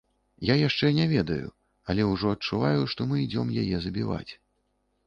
[0.51, 1.51] Я яшчэ не ведаю,
[1.91, 4.29] але ўжо адчуваю, што мы ідзём яе забіваць.